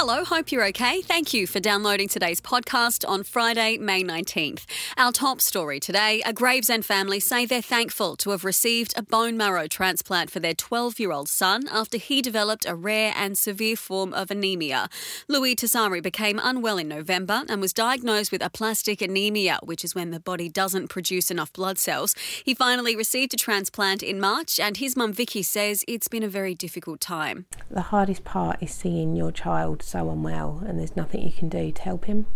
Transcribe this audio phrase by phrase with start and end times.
[0.00, 1.02] Hello, hope you're okay.
[1.02, 4.64] Thank you for downloading today's podcast on Friday, May 19th.
[4.96, 9.36] Our top story today a Gravesend family say they're thankful to have received a bone
[9.36, 13.74] marrow transplant for their 12 year old son after he developed a rare and severe
[13.74, 14.88] form of anemia.
[15.26, 20.12] Louis Tassari became unwell in November and was diagnosed with aplastic anemia, which is when
[20.12, 22.14] the body doesn't produce enough blood cells.
[22.44, 26.28] He finally received a transplant in March, and his mum Vicky says it's been a
[26.28, 27.46] very difficult time.
[27.68, 31.72] The hardest part is seeing your child so unwell and there's nothing you can do
[31.72, 32.26] to help him.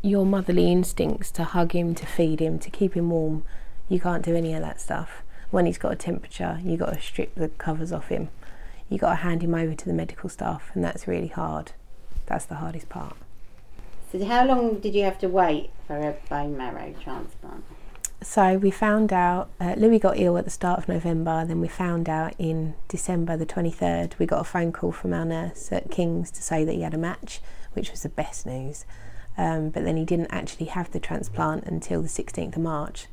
[0.00, 3.44] Your motherly instincts to hug him, to feed him, to keep him warm,
[3.88, 5.22] you can't do any of that stuff.
[5.50, 8.28] When he's got a temperature, you've got to strip the covers off him.
[8.88, 11.72] You've got to hand him over to the medical staff, and that's really hard.
[12.26, 13.16] That's the hardest part.
[14.10, 17.64] So, how long did you have to wait for a bone marrow transplant?
[18.24, 21.44] So we found out uh, Louis got ill at the start of November.
[21.44, 24.18] Then we found out in December the 23rd.
[24.18, 26.94] We got a phone call from our nurse at King's to say that he had
[26.94, 27.40] a match,
[27.72, 28.84] which was the best news.
[29.36, 33.06] Um, but then he didn't actually have the transplant until the 16th of March.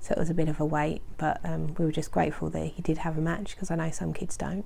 [0.00, 2.66] So it was a bit of a wait, but um, we were just grateful that
[2.66, 4.64] he did have a match because I know some kids don't.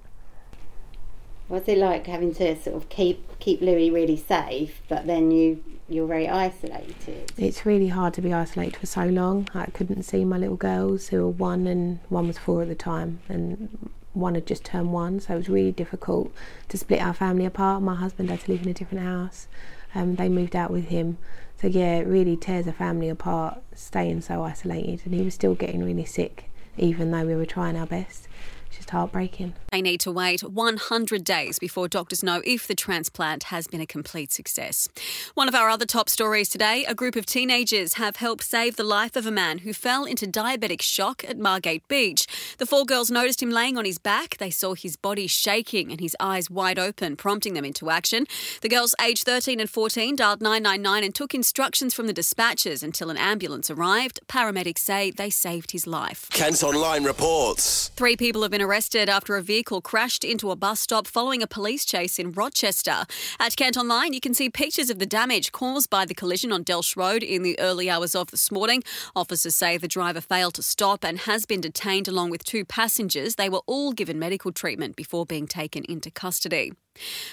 [1.51, 5.65] What's it like having to sort of keep keep Louis really safe, but then you
[5.89, 7.33] you're very isolated?
[7.37, 9.49] It's really hard to be isolated for so long.
[9.53, 12.77] I couldn't see my little girls who were one and one was four at the
[12.77, 16.33] time, and one had just turned one, so it was really difficult
[16.69, 17.83] to split our family apart.
[17.83, 19.49] My husband had to live in a different house.
[19.93, 21.19] Um, they moved out with him.
[21.61, 25.57] So yeah, it really tears a family apart staying so isolated and he was still
[25.57, 28.29] getting really sick even though we were trying our best
[28.71, 29.55] just heartbreaking.
[29.73, 33.87] They need to wait 100 days before doctors know if the transplant has been a
[33.87, 34.89] complete success.
[35.35, 38.85] One of our other top stories today a group of teenagers have helped save the
[38.85, 42.27] life of a man who fell into diabetic shock at Margate Beach.
[42.59, 44.37] The four girls noticed him laying on his back.
[44.39, 48.27] They saw his body shaking and his eyes wide open, prompting them into action.
[48.63, 53.11] The girls, aged 13 and 14, dialed 999 and took instructions from the dispatchers until
[53.11, 54.21] an ambulance arrived.
[54.29, 56.29] Paramedics say they saved his life.
[56.31, 57.89] Kent Online reports.
[57.97, 61.47] Three people have been arrested after a vehicle crashed into a bus stop following a
[61.47, 63.05] police chase in Rochester.
[63.39, 66.65] At Kent Online, you can see pictures of the damage caused by the collision on
[66.65, 68.83] Delce Road in the early hours of this morning.
[69.15, 73.37] Officers say the driver failed to stop and has been detained along with two passengers.
[73.37, 76.73] They were all given medical treatment before being taken into custody.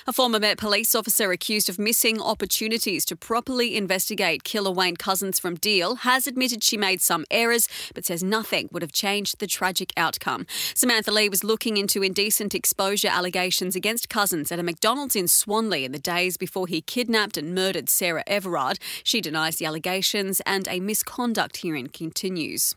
[0.06, 5.41] A former Met police officer accused of missing opportunities to properly investigate killer Wayne Couzens
[5.41, 9.47] from Deal has admitted she made some errors, but says nothing would have changed the
[9.47, 10.45] tragic outcome.
[10.73, 15.84] Samantha Lee was looking into indecent exposure allegations against Couzens at a McDonald's in Swanley
[15.84, 18.79] in the days before he kidnapped and murdered Sarah Everard.
[19.03, 22.75] She denies the allegations, and a misconduct hearing continues.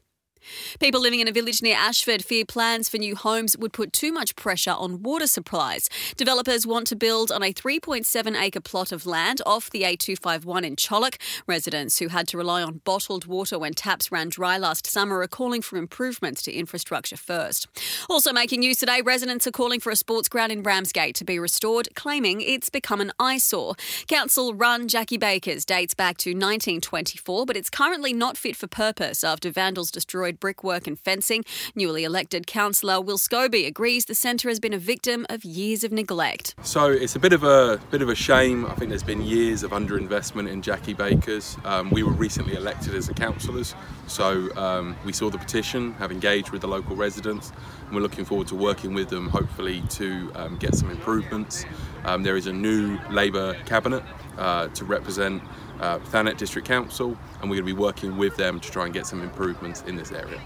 [0.78, 4.12] People living in a village near Ashford fear plans for new homes would put too
[4.12, 5.88] much pressure on water supplies.
[6.16, 10.76] Developers want to build on a 3.7 acre plot of land off the A251 in
[10.76, 11.18] Challock.
[11.46, 15.28] Residents who had to rely on bottled water when taps ran dry last summer are
[15.28, 17.68] calling for improvements to infrastructure first.
[18.08, 21.38] Also making news today, residents are calling for a sports ground in Ramsgate to be
[21.38, 23.74] restored, claiming it's become an eyesore.
[24.06, 29.22] Council run Jackey Baker's dates back to 1924, but it's currently not fit for purpose
[29.24, 31.44] after vandals destroyed destroyed brickwork and fencing.
[31.74, 35.92] Newly elected councillor Will Scobie agrees the centre has been a victim of years of
[35.92, 36.54] neglect.
[36.62, 38.66] So it's a bit of a bit of a shame.
[38.66, 41.56] I think there's been years of underinvestment in Jackey Bakers.
[41.64, 43.74] Um, we were recently elected as the councillors,
[44.10, 47.52] so um, we saw the petition, have engaged with the local residents,
[47.86, 51.64] and we're looking forward to working with them, hopefully to um, get some improvements.
[52.04, 54.02] Um, there is a new Labour cabinet
[54.36, 55.42] uh, to represent
[55.78, 58.92] uh, Thanet District Council, and we're going to be working with them to try and
[58.92, 60.40] get some improvements in this area.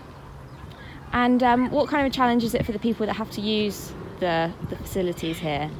[1.12, 3.40] And um, what kind of a challenge is it for the people that have to
[3.40, 5.70] use the, the facilities here?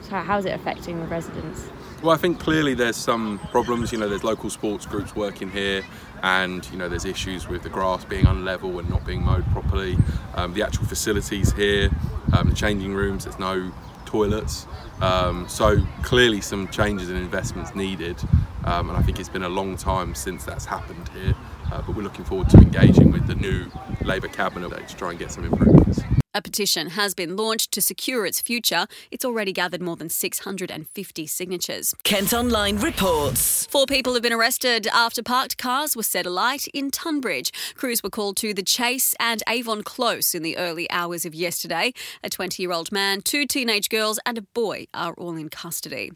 [0.00, 1.68] So how is it affecting the residents?
[2.02, 3.92] Well, I think clearly there's some problems.
[3.92, 5.82] You know, there's local sports groups working here,
[6.22, 9.96] and you know, there's issues with the grass being unlevel and not being mowed properly.
[10.34, 11.90] Um, the actual facilities here,
[12.32, 13.72] um, the changing rooms, there's no
[14.04, 14.66] toilets.
[15.00, 18.16] Um, so clearly some changes and investments needed
[18.64, 21.34] um, and I think it's been a long time since that's happened here
[21.72, 23.66] uh, but we're looking forward to engaging with the new
[24.02, 26.00] Labour cabinet to try and get some improvements.
[26.36, 28.88] A petition has been launched to secure its future.
[29.12, 31.94] It's already gathered more than 650 signatures.
[32.02, 33.66] Kent Online reports.
[33.66, 37.52] Four people have been arrested after parked cars were set alight in Tunbridge.
[37.76, 41.92] Crews were called to the Chase and Avon Close in the early hours of yesterday.
[42.24, 46.10] A 20 year old man, two teenage girls, and a boy are all in custody.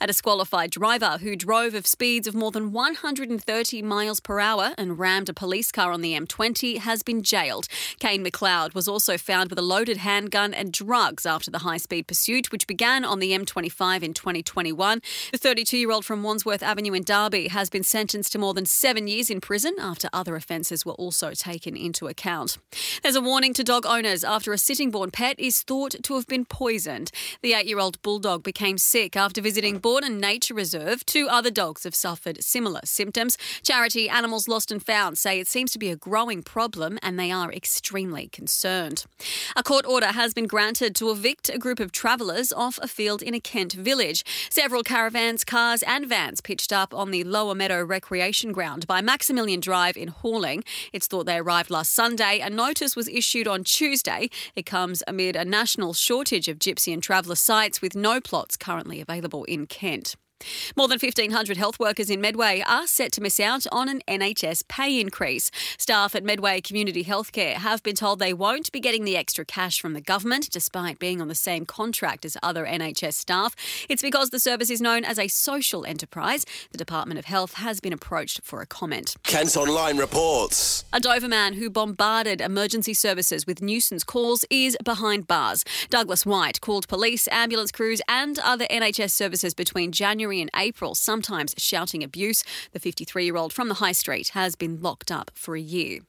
[0.00, 5.00] A disqualified driver who drove at speeds of more than 130 miles per hour and
[5.00, 7.66] rammed a police car on the M20 has been jailed.
[7.98, 12.06] Kane McLeod was also found with a loaded handgun and drugs after the high speed
[12.06, 15.00] pursuit, which began on the M25 in 2021.
[15.32, 18.66] The 32 year old from Wandsworth Avenue in Derby has been sentenced to more than
[18.66, 22.58] seven years in prison after other offences were also taken into account.
[23.02, 26.44] There's a warning to dog owners after a Sittingbourne pet is thought to have been
[26.44, 27.10] poisoned.
[27.42, 31.04] The eight year old bulldog became sick after visiting Borden Nature Reserve.
[31.06, 33.38] Two other dogs have suffered similar symptoms.
[33.62, 37.30] Charity Animals Lost and Found say it seems to be a growing problem and they
[37.30, 39.06] are extremely concerned.
[39.56, 43.22] A court order has been granted to evict a group of travellers off a field
[43.22, 44.24] in a Kent village.
[44.50, 49.60] Several caravans, cars, and vans pitched up on the Lower Meadow Recreation Ground by Maximilian
[49.60, 50.64] Drive in Halling.
[50.92, 52.40] It's thought they arrived last Sunday.
[52.40, 54.28] A notice was issued on Tuesday.
[54.56, 59.00] It comes amid a national shortage of gypsy and traveller sites with no plots currently
[59.00, 60.16] available in Kent.
[60.76, 64.66] More than 1,500 health workers in Medway are set to miss out on an NHS
[64.68, 65.50] pay increase.
[65.78, 69.80] Staff at Medway Community Healthcare have been told they won't be getting the extra cash
[69.80, 73.54] from the government, despite being on the same contract as other NHS staff.
[73.88, 76.44] It's because the service is known as a social enterprise.
[76.72, 79.16] The Department of Health has been approached for a comment.
[79.22, 80.84] Kent Online reports.
[80.92, 85.64] A Dover man who bombarded emergency services with nuisance calls is behind bars.
[85.90, 91.54] Douglas White called police, ambulance crews, and other NHS services between January and April, sometimes
[91.58, 92.44] shouting abuse.
[92.72, 96.00] The 53 year old from the High Street has been locked up for a year.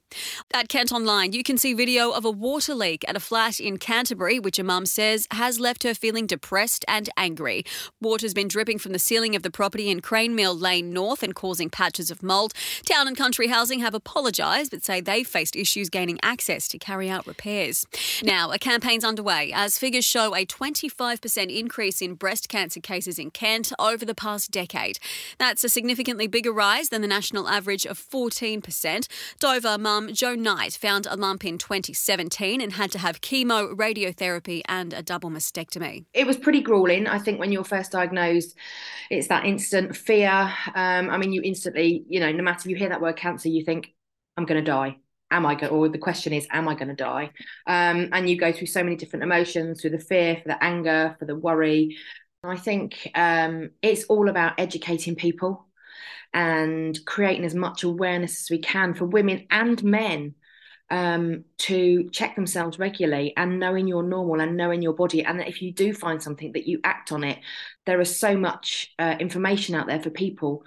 [0.53, 3.77] At Kent Online, you can see video of a water leak at a flat in
[3.77, 7.63] Canterbury, which a mum says has left her feeling depressed and angry.
[8.01, 11.35] Water's been dripping from the ceiling of the property in Crane Mill Lane North and
[11.35, 12.53] causing patches of mould.
[12.89, 17.09] Town and Country Housing have apologised but say they've faced issues gaining access to carry
[17.09, 17.85] out repairs.
[18.23, 23.31] Now, a campaign's underway as figures show a 25% increase in breast cancer cases in
[23.31, 25.00] Kent over the past decade.
[25.38, 29.07] That's a significantly bigger rise than the national average of 14%.
[29.40, 34.62] Dover mum Jo Knight found a lump in 2017 and had to have chemo, radiotherapy,
[34.66, 36.06] and a double mastectomy.
[36.13, 37.07] It was pretty grueling.
[37.07, 38.56] I think when you're first diagnosed,
[39.10, 40.54] it's that instant fear.
[40.74, 43.63] Um, I mean, you instantly, you know, no matter you hear that word cancer, you
[43.63, 43.94] think,
[44.38, 44.98] I'm going to die.
[45.31, 45.72] Am I going?
[45.72, 47.31] Or the question is, am I going to die?
[47.66, 51.16] Um, and you go through so many different emotions, through the fear, for the anger,
[51.19, 51.98] for the worry.
[52.50, 55.65] I think um, it's all about educating people
[56.33, 60.36] and creating as much awareness as we can for women and men
[60.89, 65.24] um, to check themselves regularly and knowing you're normal and knowing your body.
[65.24, 67.39] And that if you do find something, that you act on it.
[67.86, 70.63] There is so much uh, information out there for people.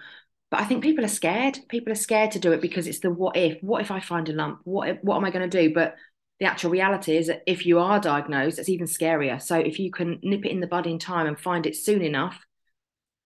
[0.50, 1.58] But I think people are scared.
[1.68, 3.62] People are scared to do it because it's the what if.
[3.62, 4.60] What if I find a lump?
[4.64, 5.74] What if, what am I going to do?
[5.74, 5.94] But
[6.40, 9.42] the actual reality is that if you are diagnosed, it's even scarier.
[9.42, 12.02] So if you can nip it in the bud in time and find it soon
[12.02, 12.38] enough,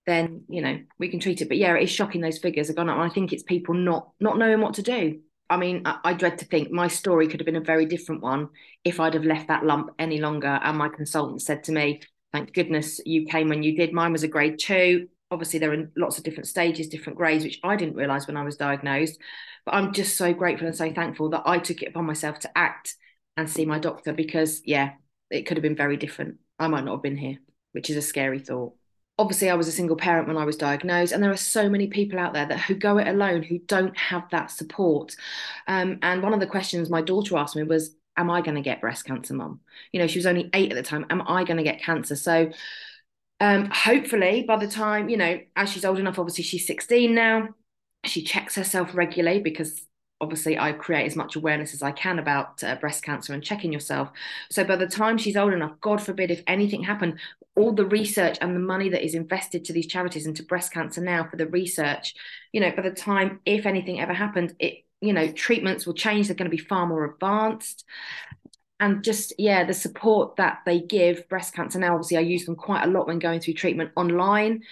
[0.07, 1.49] then you know we can treat it.
[1.49, 2.97] But yeah, it is shocking those figures have gone up.
[2.97, 5.21] And I think it's people not not knowing what to do.
[5.51, 8.23] I mean, I, I, dread to think my story could have been a very different
[8.23, 8.49] one
[8.85, 10.47] if I'd have left that lump any longer.
[10.47, 12.01] And my consultant said to me,
[12.33, 13.93] "Thank goodness you came when you did.
[13.93, 15.09] Mine was a grade two.
[15.33, 18.45] Obviously, there are lots of different stages, different grades, which I didn't realise when I
[18.45, 19.19] was diagnosed.
[19.65, 22.59] But I'm just so grateful and so thankful that I took it upon myself to
[22.59, 22.95] act
[23.37, 24.93] and see my doctor because, yeah,
[25.31, 26.37] it could have been very different.
[26.59, 27.39] I might not have been here,
[27.73, 28.75] which is a scary thought
[29.19, 31.87] obviously I was a single parent when I was diagnosed, and there are so many
[31.87, 35.15] people out there that who go it alone who don't have that support.
[35.67, 38.63] Um, and one of the questions my daughter asked me was, "Am I going to
[38.63, 39.61] get breast cancer, mum?"
[39.93, 41.07] You know, she was only eight at the time.
[41.11, 42.17] Am I going to get cancer?
[42.17, 42.51] So.
[43.43, 47.49] Um, hopefully, by the time you know, as she's old enough, obviously she's 16 now.
[48.05, 49.85] She checks herself regularly because
[50.21, 53.73] obviously I create as much awareness as I can about uh, breast cancer and checking
[53.73, 54.11] yourself.
[54.49, 57.19] So by the time she's old enough, God forbid if anything happened,
[57.57, 60.73] all the research and the money that is invested to these charities and to breast
[60.73, 62.15] cancer now for the research,
[62.53, 66.29] you know, by the time if anything ever happened, it you know treatments will change.
[66.29, 67.85] They're going to be far more advanced.
[68.83, 71.95] And just yeah, the support that they give breast cancer now.
[71.95, 74.63] Obviously, I use them quite a lot when going through treatment online,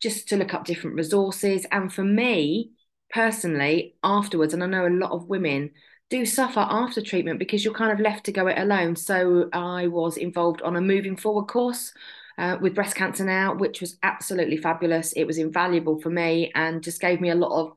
[0.00, 1.66] just to look up different resources.
[1.72, 2.72] And for me,
[3.10, 5.70] personally afterwards and i know a lot of women
[6.10, 9.86] do suffer after treatment because you're kind of left to go it alone so i
[9.86, 11.92] was involved on a moving forward course
[12.38, 15.12] uh, with breast cancer now, which was absolutely fabulous.
[15.12, 17.76] It was invaluable for me and just gave me a lot of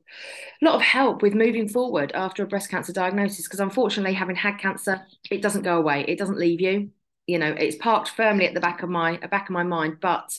[0.61, 3.45] lot of help with moving forward after a breast cancer diagnosis.
[3.47, 5.01] Because unfortunately, having had cancer,
[5.31, 6.05] it doesn't go away.
[6.07, 6.91] It doesn't leave you.
[7.27, 10.37] You know, it's parked firmly at the back of my back of my mind, but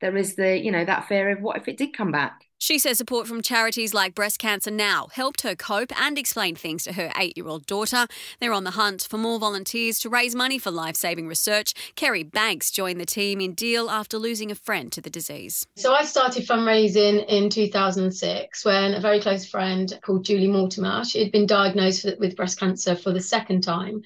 [0.00, 2.78] there is the you know that fear of what if it did come back she
[2.78, 6.92] says support from charities like Breast Cancer Now helped her cope and explain things to
[6.92, 8.06] her eight year old daughter.
[8.40, 11.72] They're on the hunt for more volunteers to raise money for life saving research.
[11.94, 15.66] Kerry Banks joined the team in Deal after losing a friend to the disease.
[15.78, 21.20] So I started fundraising in 2006 when a very close friend called Julie Mortimer, she
[21.20, 24.02] had been diagnosed with breast cancer for the second time.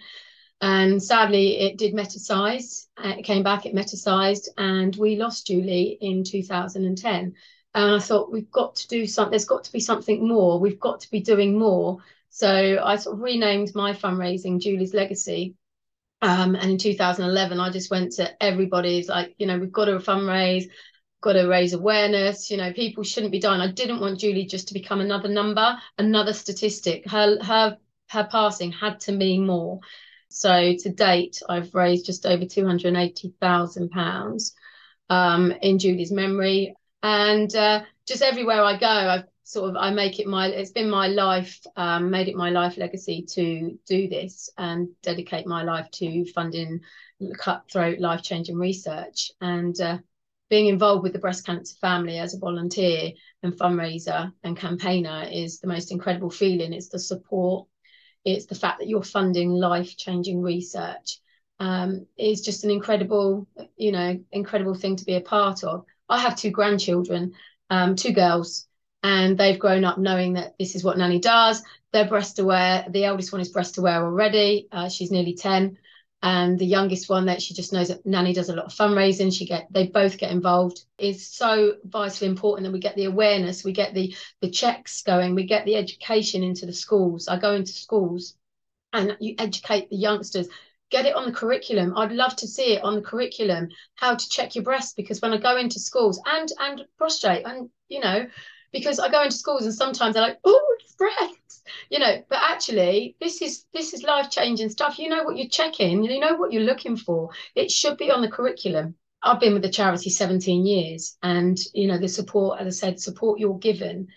[0.60, 2.86] And sadly, it did metastasize.
[2.96, 7.34] Uh, it came back, it metasized, and we lost Julie in 2010.
[7.74, 10.60] And I thought, we've got to do something, there's got to be something more.
[10.60, 11.98] We've got to be doing more.
[12.28, 15.54] So I sort of renamed my fundraising Julie's Legacy.
[16.20, 19.98] Um, and in 2011, I just went to everybody's like, you know, we've got to
[19.98, 20.68] fundraise,
[21.20, 22.50] got to raise awareness.
[22.50, 23.60] You know, people shouldn't be dying.
[23.60, 27.08] I didn't want Julie just to become another number, another statistic.
[27.10, 27.78] Her her
[28.10, 29.80] her passing had to mean more.
[30.28, 34.54] So to date, I've raised just over two hundred eighty thousand um, pounds
[35.60, 40.26] in Julie's memory and uh, just everywhere I go, I've sort of I make it
[40.26, 44.88] my it's been my life um, made it my life legacy to do this and
[45.02, 46.80] dedicate my life to funding
[47.38, 49.30] cutthroat life changing research.
[49.40, 49.98] And uh,
[50.48, 55.60] being involved with the breast cancer family as a volunteer and fundraiser and campaigner is
[55.60, 56.72] the most incredible feeling.
[56.72, 57.68] It's the support.
[58.24, 61.18] It's the fact that you're funding life changing research
[61.58, 66.18] um, is just an incredible you know incredible thing to be a part of I
[66.18, 67.32] have two grandchildren,
[67.70, 68.66] um, two girls,
[69.02, 71.62] and they've grown up knowing that this is what Nanny does.
[71.92, 72.84] They're breast aware.
[72.88, 74.68] The eldest one is breast aware already.
[74.70, 75.78] Uh, she's nearly 10.
[76.22, 79.36] And the youngest one that she just knows that Nanny does a lot of fundraising.
[79.36, 80.84] She get they both get involved.
[80.98, 85.34] It's so vitally important that we get the awareness, we get the the checks going,
[85.34, 87.26] we get the education into the schools.
[87.26, 88.36] I go into schools
[88.92, 90.46] and you educate the youngsters
[90.92, 91.96] get it on the curriculum.
[91.96, 95.32] I'd love to see it on the curriculum, how to check your breast, because when
[95.32, 98.26] I go into schools and and prostrate and you know,
[98.72, 103.16] because I go into schools and sometimes they're like, oh, breasts, you know, but actually
[103.20, 104.98] this is this is life changing stuff.
[104.98, 107.30] You know what you're checking, you know what you're looking for.
[107.56, 108.94] It should be on the curriculum.
[109.24, 113.00] I've been with the charity 17 years, and you know the support, as I said,
[113.00, 114.08] support you're given,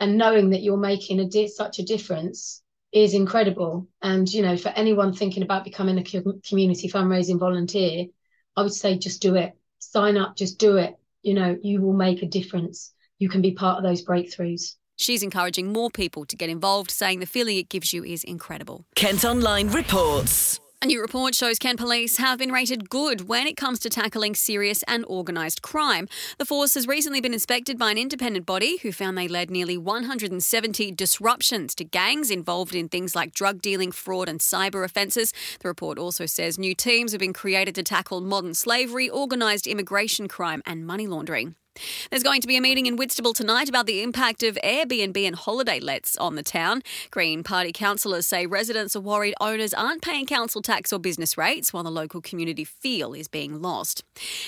[0.00, 2.62] and knowing that you're making a di- such a difference
[2.96, 3.86] is incredible.
[4.00, 8.06] And, you know, for anyone thinking about becoming a community fundraising volunteer,
[8.56, 9.52] I would say just do it.
[9.78, 10.94] Sign up, just do it.
[11.22, 12.92] You know, you will make a difference.
[13.18, 14.74] You can be part of those breakthroughs.
[14.96, 18.86] She's encouraging more people to get involved, saying the feeling it gives you is incredible.
[18.94, 20.58] Kent Online reports.
[20.82, 24.34] A new report shows Kent Police have been rated good when it comes to tackling
[24.34, 26.06] serious and organised crime.
[26.36, 29.78] The force has recently been inspected by an independent body who found they led nearly
[29.78, 35.32] 170 disruptions to gangs involved in things like drug dealing, fraud, and cyber offences.
[35.60, 40.28] The report also says new teams have been created to tackle modern slavery, organised immigration
[40.28, 41.56] crime, and money laundering.
[42.10, 45.36] There's going to be a meeting in Whitstable tonight about the impact of Airbnb and
[45.36, 46.82] holiday lets on the town.
[47.10, 51.72] Green Party councillors say residents are worried owners aren't paying council tax or business rates
[51.72, 54.04] while the local community feel is being lost.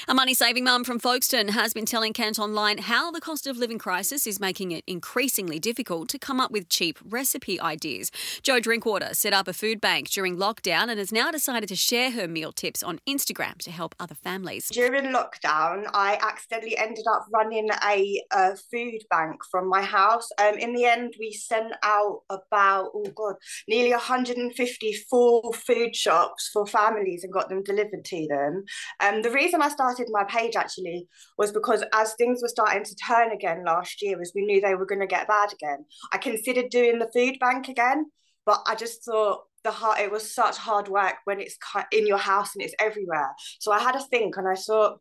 [0.06, 3.56] A money saving mum from Folkestone has been telling Kent Online how the cost of
[3.56, 8.11] living crisis is making it increasingly difficult to come up with cheap recipe ideas.
[8.42, 12.12] Jo Drinkwater set up a food bank during lockdown and has now decided to share
[12.12, 14.68] her meal tips on Instagram to help other families.
[14.68, 20.29] During lockdown, I accidentally ended up running a, a food bank from my house.
[20.39, 26.67] Um, in the end, we sent out about oh god, nearly 154 food shops for
[26.67, 28.65] families and got them delivered to them.
[29.01, 32.97] Um, the reason I started my page actually was because as things were starting to
[32.97, 36.19] turn again last year, as we knew they were going to get bad again, I
[36.19, 38.07] considered doing the food bank again,
[38.47, 41.59] but I just thought the hard it was such hard work when it's
[41.93, 45.01] in your house and it's everywhere so i had a think and i thought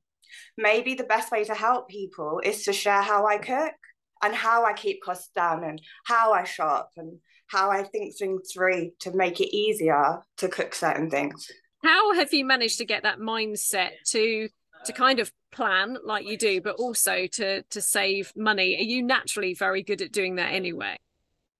[0.57, 3.73] maybe the best way to help people is to share how I cook
[4.21, 8.51] and how I keep costs down and how I shop and how I think things
[8.53, 11.49] through to make it easier to cook certain things.
[11.83, 14.49] How have you managed to get that mindset to
[14.85, 18.75] to kind of plan like you do, but also to to save money?
[18.77, 20.97] Are you naturally very good at doing that anyway?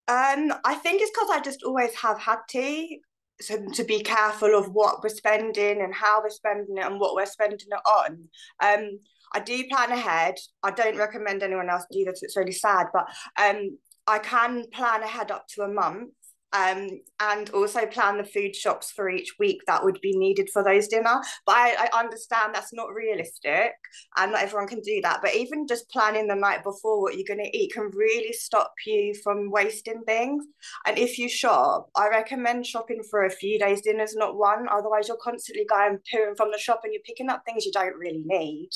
[0.09, 2.97] Um, I think it's because I just always have had to
[3.39, 7.15] so to be careful of what we're spending and how we're spending it and what
[7.15, 8.23] we're spending it on.
[8.63, 8.99] Um,
[9.33, 10.35] I do plan ahead.
[10.63, 12.19] I don't recommend anyone else do that.
[12.21, 13.77] It's really sad, but um,
[14.07, 16.13] I can plan ahead up to a month.
[16.53, 20.63] Um, and also plan the food shops for each week that would be needed for
[20.63, 21.21] those dinner.
[21.45, 23.73] But I, I understand that's not realistic
[24.17, 25.19] and not everyone can do that.
[25.21, 28.73] But even just planning the night before what you're going to eat can really stop
[28.85, 30.45] you from wasting things.
[30.85, 34.67] And if you shop, I recommend shopping for a few days' dinners, not one.
[34.71, 37.95] Otherwise, you're constantly going and from the shop and you're picking up things you don't
[37.95, 38.69] really need.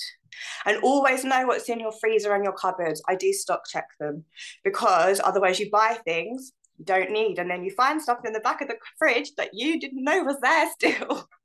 [0.66, 3.01] And always know what's in your freezer and your cupboards.
[3.08, 4.24] I do stock check them
[4.63, 7.38] because otherwise you buy things you don't need.
[7.38, 10.24] And then you find stuff in the back of the fridge that you didn't know
[10.24, 11.28] was there still.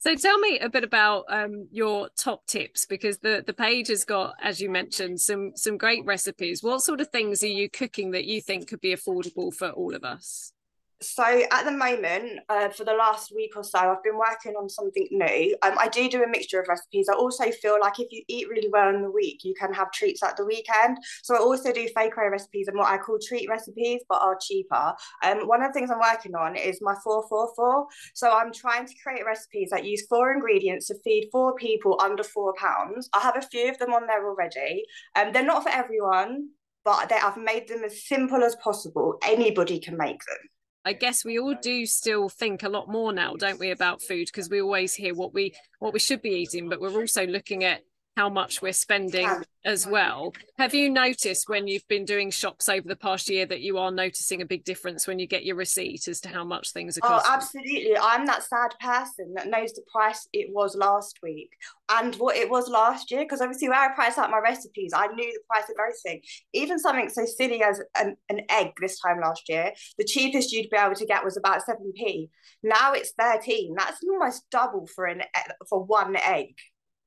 [0.00, 4.04] So tell me a bit about um, your top tips because the the page has
[4.04, 6.62] got, as you mentioned, some some great recipes.
[6.62, 9.94] What sort of things are you cooking that you think could be affordable for all
[9.94, 10.52] of us?
[11.00, 14.68] So at the moment, uh, for the last week or so, I've been working on
[14.68, 15.56] something new.
[15.62, 17.08] Um, I do do a mixture of recipes.
[17.10, 19.90] I also feel like if you eat really well in the week, you can have
[19.92, 20.98] treats at the weekend.
[21.22, 24.94] So I also do fake recipes and what I call treat recipes, but are cheaper.
[25.22, 27.86] Um, one of the things I'm working on is my 444.
[28.14, 32.24] So I'm trying to create recipes that use four ingredients to feed four people under
[32.24, 33.08] four pounds.
[33.12, 34.84] I have a few of them on there already.
[35.16, 36.50] Um, they're not for everyone,
[36.84, 39.18] but they, I've made them as simple as possible.
[39.22, 40.38] Anybody can make them.
[40.84, 44.26] I guess we all do still think a lot more now, don't we, about food?
[44.26, 47.64] Because we always hear what we what we should be eating, but we're also looking
[47.64, 47.82] at
[48.16, 49.28] how much we're spending
[49.64, 50.32] as well.
[50.58, 53.90] Have you noticed when you've been doing shops over the past year that you are
[53.90, 57.00] noticing a big difference when you get your receipt as to how much things are
[57.04, 57.30] oh, costing?
[57.30, 57.96] Oh, absolutely.
[57.98, 61.50] I'm that sad person that knows the price it was last week
[61.90, 63.22] and what it was last year.
[63.22, 66.22] Because obviously, where I price out my recipes, I knew the price of everything.
[66.52, 70.70] Even something so silly as an, an egg this time last year, the cheapest you'd
[70.70, 72.28] be able to get was about 7p.
[72.62, 73.74] Now it's 13.
[73.76, 75.22] That's almost double for an
[75.68, 76.54] for one egg.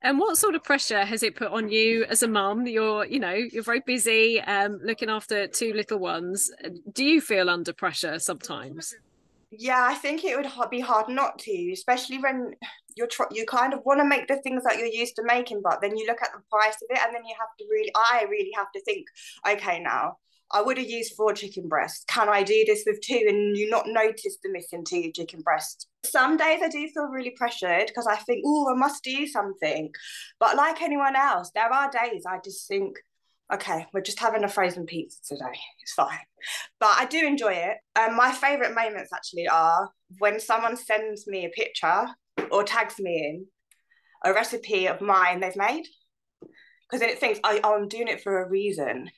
[0.04, 2.68] And what sort of pressure has it put on you as a mum?
[2.68, 6.52] You're, you know, you're very busy, um, looking after two little ones.
[6.94, 8.96] Do you feel under pressure sometimes?
[9.50, 12.54] Yeah, I think it would be hard not to, especially when
[12.98, 15.62] you're tr- you kind of want to make the things that you're used to making,
[15.64, 17.92] but then you look at the price of it, and then you have to really,
[17.96, 19.08] I really have to think,
[19.48, 20.18] okay, now
[20.52, 22.06] I would have used four chicken breasts.
[22.08, 25.88] Can I do this with two and you not notice the missing two chicken breasts?
[26.06, 29.92] Some days I do feel really pressured because I think, oh, I must do something.
[30.40, 32.98] But like anyone else, there are days I just think,
[33.54, 35.60] okay, we're just having a frozen pizza today.
[35.82, 36.20] It's fine.
[36.80, 37.78] But I do enjoy it.
[37.98, 39.90] Um, my favourite moments actually are
[40.20, 42.08] when someone sends me a picture
[42.52, 43.46] or tags me in
[44.26, 45.86] a recipe of mine they've made.
[46.42, 49.10] Because then it thinks, oh, I'm doing it for a reason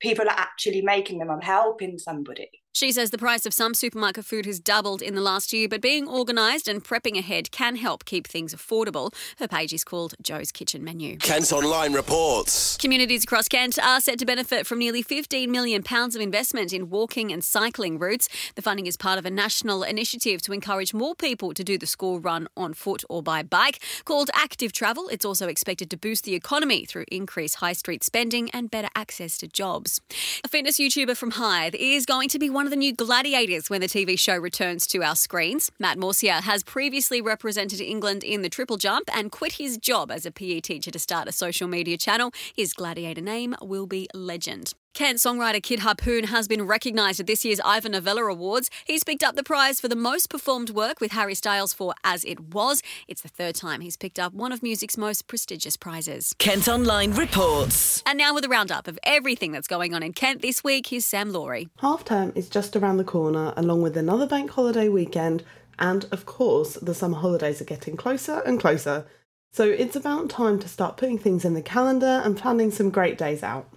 [0.00, 1.30] people are actually making them.
[1.30, 2.50] I'm helping somebody.
[2.76, 5.80] She says the price of some supermarket food has doubled in the last year, but
[5.80, 9.14] being organised and prepping ahead can help keep things affordable.
[9.38, 11.16] Her page is called Joe's Kitchen Menu.
[11.16, 12.76] Kent Online reports.
[12.76, 17.32] Communities across Kent are set to benefit from nearly £15 million of investment in walking
[17.32, 18.28] and cycling routes.
[18.56, 21.86] The funding is part of a national initiative to encourage more people to do the
[21.86, 23.82] school run on foot or by bike.
[24.04, 28.50] Called Active Travel, it's also expected to boost the economy through increased high street spending
[28.50, 30.02] and better access to jobs.
[30.44, 33.70] A fitness YouTuber from Hythe is going to be one one of the new gladiators
[33.70, 35.70] when the TV show returns to our screens.
[35.78, 40.26] Matt Morsia has previously represented England in the triple jump and quit his job as
[40.26, 42.32] a PE teacher to start a social media channel.
[42.54, 44.74] His gladiator name will be Legend.
[44.96, 48.70] Kent songwriter Kid Harpoon has been recognised at this year's Ivor Novello Awards.
[48.86, 52.24] He's picked up the prize for the most performed work with Harry Styles for As
[52.24, 52.82] It Was.
[53.06, 56.34] It's the third time he's picked up one of music's most prestigious prizes.
[56.38, 58.02] Kent Online reports.
[58.06, 61.04] And now with a roundup of everything that's going on in Kent this week, here's
[61.04, 61.68] Sam Laurie.
[61.80, 65.44] Half term is just around the corner, along with another bank holiday weekend,
[65.78, 69.04] and of course, the summer holidays are getting closer and closer.
[69.52, 73.18] So it's about time to start putting things in the calendar and planning some great
[73.18, 73.68] days out.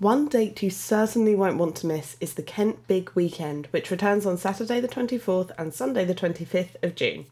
[0.00, 4.26] One date you certainly won't want to miss is the Kent Big Weekend, which returns
[4.26, 7.26] on Saturday the 24th and Sunday the 25th of June.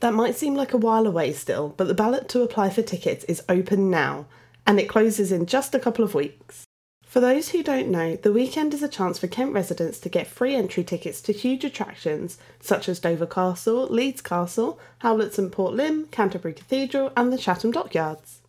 [0.00, 3.24] That might seem like a while away still, but the ballot to apply for tickets
[3.24, 4.26] is open now,
[4.66, 6.66] and it closes in just a couple of weeks.
[7.02, 10.26] For those who don't know, the weekend is a chance for Kent residents to get
[10.26, 16.10] free entry tickets to huge attractions such as Dover Castle, Leeds Castle, Howletts Port Lympne,
[16.10, 18.41] Canterbury Cathedral, and the Chatham Dockyards.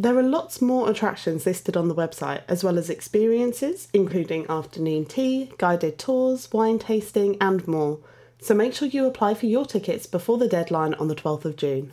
[0.00, 5.04] There are lots more attractions listed on the website, as well as experiences, including afternoon
[5.04, 7.98] tea, guided tours, wine tasting, and more.
[8.40, 11.56] So make sure you apply for your tickets before the deadline on the 12th of
[11.56, 11.92] June.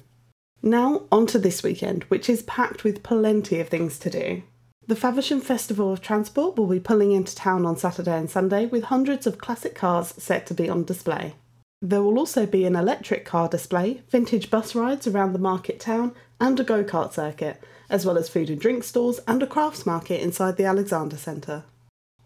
[0.63, 4.43] Now, on to this weekend, which is packed with plenty of things to do.
[4.87, 8.85] The Faversham Festival of Transport will be pulling into town on Saturday and Sunday with
[8.85, 11.35] hundreds of classic cars set to be on display.
[11.81, 16.15] There will also be an electric car display, vintage bus rides around the market town,
[16.39, 19.85] and a go kart circuit, as well as food and drink stalls and a crafts
[19.85, 21.63] market inside the Alexander Centre.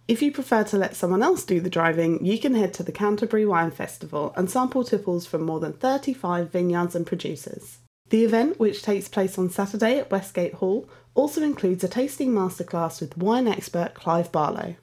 [0.07, 2.91] If you prefer to let someone else do the driving, you can head to the
[2.91, 7.77] Canterbury Wine Festival and sample tipples from more than 35 vineyards and producers.
[8.09, 12.99] The event, which takes place on Saturday at Westgate Hall, also includes a tasting masterclass
[12.99, 14.75] with wine expert Clive Barlow.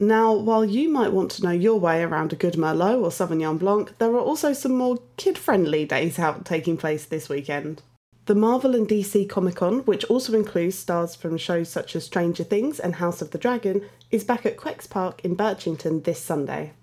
[0.00, 3.58] Now, while you might want to know your way around a good Merlot or Sauvignon
[3.58, 7.82] Blanc, there are also some more kid friendly days out taking place this weekend.
[8.28, 12.44] The Marvel and DC Comic Con, which also includes stars from shows such as Stranger
[12.44, 16.74] Things and House of the Dragon, is back at Quex Park in Birchington this Sunday.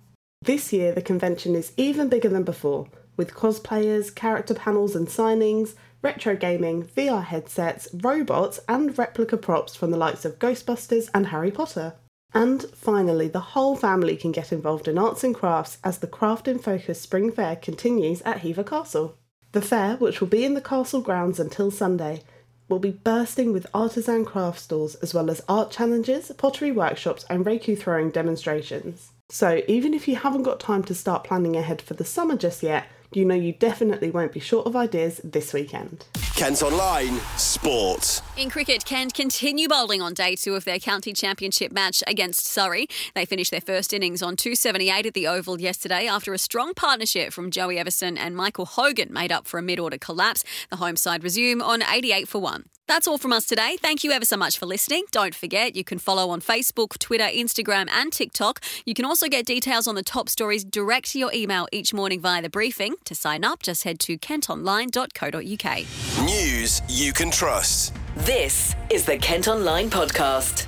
[0.41, 5.75] This year, the convention is even bigger than before, with cosplayers, character panels and signings,
[6.01, 11.51] retro gaming, VR headsets, robots, and replica props from the likes of Ghostbusters and Harry
[11.51, 11.93] Potter.
[12.33, 16.47] And finally, the whole family can get involved in arts and crafts as the Craft
[16.47, 19.19] in Focus Spring Fair continues at Hever Castle.
[19.55, 22.23] The fair, which will be in the castle grounds until Sunday,
[22.67, 27.45] will be bursting with artisan craft stalls as well as art challenges, pottery workshops, and
[27.45, 29.13] Raku throwing demonstrations.
[29.29, 32.63] So, even if you haven't got time to start planning ahead for the summer just
[32.63, 36.03] yet, you know you definitely won't be short of ideas this weekend.
[36.35, 38.21] Kent Online Sport.
[38.35, 42.87] In cricket, Kent continue bowling on day two of their county championship match against Surrey.
[43.13, 47.31] They finished their first innings on 278 at the Oval yesterday after a strong partnership
[47.31, 50.43] from Joey Evison and Michael Hogan made up for a mid order collapse.
[50.69, 52.65] The home side resume on 88 for 1.
[52.87, 53.77] That's all from us today.
[53.81, 55.05] Thank you ever so much for listening.
[55.11, 58.61] Don't forget, you can follow on Facebook, Twitter, Instagram, and TikTok.
[58.85, 62.21] You can also get details on the top stories direct to your email each morning
[62.21, 62.95] via the briefing.
[63.05, 66.25] To sign up, just head to kentonline.co.uk.
[66.25, 67.93] News you can trust.
[68.17, 70.67] This is the Kent Online Podcast.